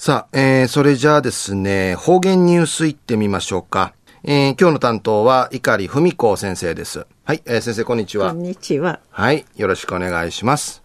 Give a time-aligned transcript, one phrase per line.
[0.00, 3.94] さあ、えー、それじゃあですね、方言ニュースいってみましょうか。
[4.22, 7.04] えー、今日の担当は碇文子先生です。
[7.24, 8.30] はい、えー、先生こんにちは。
[8.30, 9.00] こんにちは。
[9.10, 10.84] はい、よろしくお願いします。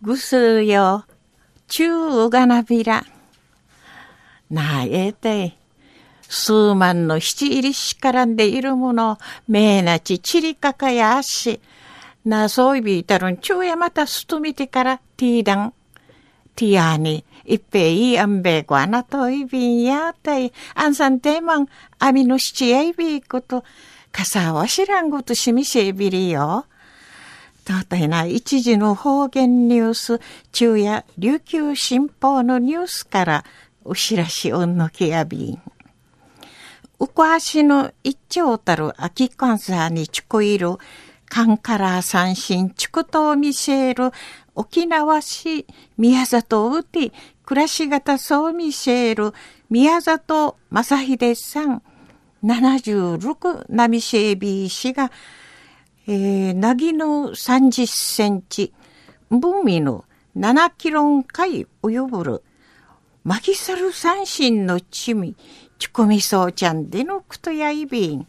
[0.00, 1.04] ぐすよ、
[1.66, 3.04] ちゅうがなびら。
[4.48, 5.58] なえて、
[6.28, 11.60] 数万の七入りしからんでいるもの、めなちちりかかやし、
[12.24, 15.74] なそういびいたるんちゅうやまたすとみてからティーダン。
[16.54, 21.68] ティアに、いっぺいあんべこあなといびんやたい、あんさんてまん、
[21.98, 23.64] あみのしちやいびいこと、
[24.12, 26.66] かさわしらんごとしみせびりよ。
[27.64, 30.20] とたいな一時の方言ニュース、
[30.52, 33.44] 昼夜琉球新報のニュースから
[33.84, 35.62] お知らしおんのきやびん。
[36.98, 40.76] うこはしの一丁たる秋観察にちこいる、
[41.30, 44.10] カンカラー三振チクトを見せる
[44.56, 45.64] 沖縄市
[45.96, 47.12] 宮里うて
[47.46, 49.32] 暮らし方そう見せる
[49.70, 51.82] 宮里正秀さん
[52.44, 55.12] 76波シェービー氏が、
[56.08, 58.74] えー、なぎの30センチ
[59.30, 60.04] 文味の
[60.36, 62.42] 7キロン回及ぶる
[63.22, 65.36] マギサル三振のちみ
[65.78, 68.26] ちこみそうちゃんでのくとやいびん。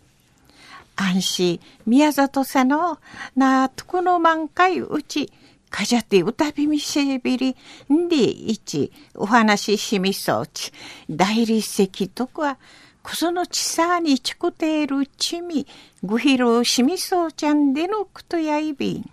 [1.02, 3.00] 安心宮里さの
[3.36, 5.32] なとこの満開うち
[5.70, 7.56] かじゃって歌びみせびり
[7.92, 10.72] んでいちお話ししみそうち
[11.10, 12.58] 大理石とか
[13.02, 15.66] こそのちさにちこているちみ
[16.04, 19.10] ぐひろしみそうちゃんでのくとやいびん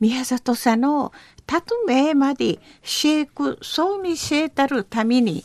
[0.00, 1.12] 宮里さの
[1.46, 5.44] たとめまでシェイクそうみせたるために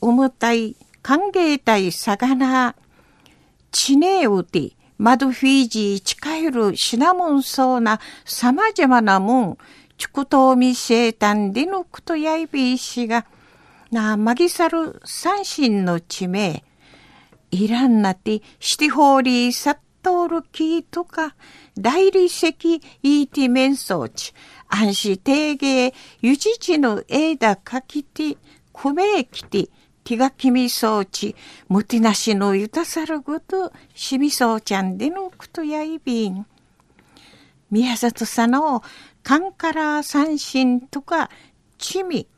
[0.00, 2.74] 重たい歓迎たいさがな
[3.74, 9.58] ちねうてマドフィージー近いるシナモンそうな様々なもん、
[9.98, 13.26] チクトーミシェータンディヌクトヤイビー氏が、
[13.90, 16.62] なマギサル三神の地名、
[17.50, 21.34] イランナティシティホーリーサットールキーとか、
[21.76, 24.32] 大理石イーティメンソーチ、
[24.68, 28.36] 暗視定芸、ユジチの枝かきて、
[28.72, 29.70] クメキティ、
[30.04, 31.34] 気が気みそうち、
[31.68, 36.46] むてなしのゆたさるごと、しみそうちゃんでのくとやいびん。
[37.70, 38.82] 宮里さの、
[39.22, 41.30] カンカラ三振とか、
[41.78, 42.28] ちみ、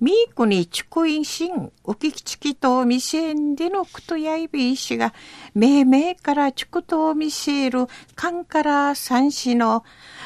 [0.00, 5.14] みーくにちこいしん、おききちきとみせんでのくとやいびいしが、
[5.54, 7.86] めいめいからちことみせる、
[8.16, 9.84] カンカラ三振の、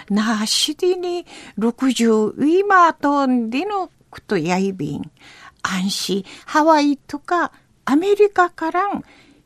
[0.08, 5.10] なしでに、六十ウィマートンでのくとやいびん。
[5.62, 7.52] 安心、ハワイとか
[7.84, 9.04] アメリカからん、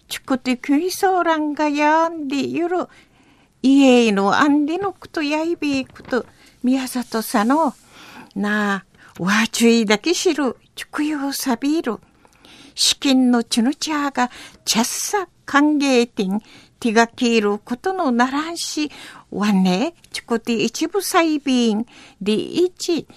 [0.09, 2.89] チクテクイソーランがやんでゆる、
[3.63, 6.27] 家のアンデのくとやいびくと、
[6.63, 7.75] 宮里さんの、
[8.35, 8.85] な
[9.19, 11.99] あ、わちゅいだけ知る、ちくよさびる。
[12.75, 14.31] 資金のちぬちゃが、
[14.65, 16.43] ちゃっさ歓迎店、
[16.79, 18.91] 手が切ることのならんし、
[19.31, 21.87] わね、ちこて一部細便、
[22.21, 23.15] で一、べ、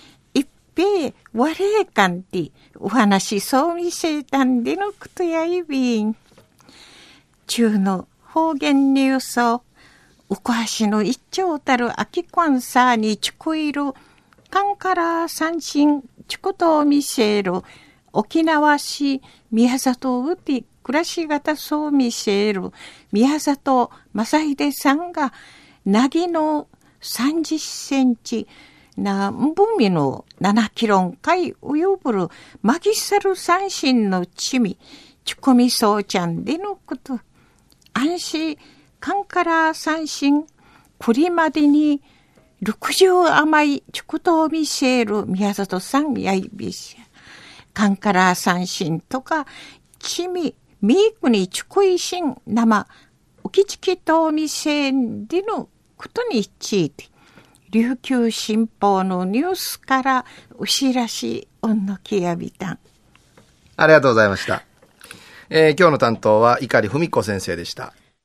[1.33, 6.15] われかんて、お話そうみせたんでのことやいびん。
[7.47, 9.63] 中の方言ニュースを、
[10.29, 13.93] おこはしの一丁たる秋コンサーにちこいる、
[14.49, 17.53] かんから三振ちことを見せる、
[18.13, 22.71] 沖縄市宮里うて暮らし方そう見せる、
[23.11, 25.33] 宮里正秀さんが、
[25.85, 26.67] なぎの
[27.01, 28.47] 30センチ、
[29.03, 32.27] な、んぶみの七キロンい及ぶる
[32.61, 34.77] マギサル三神のちみ、
[35.23, 37.19] ちこみそうちゃんでのこと。
[37.93, 38.57] 安心、
[38.99, 40.45] カンカラ三神、
[40.97, 42.01] これまでに
[42.61, 46.97] 六十甘いちことを見せる宮里さんやいびし。
[47.73, 49.45] カンカラ三神とか、
[49.99, 52.87] ちみ、みーくにちこいしん生、
[53.43, 57.05] おきちきと見せんでのことについて。
[57.71, 60.25] 琉球新報のニュースから
[60.57, 62.79] お知らしおんのきやびたん。
[63.77, 64.63] ありがとうございました。
[65.51, 67.93] えー、今日の担当は碇文子先生でした。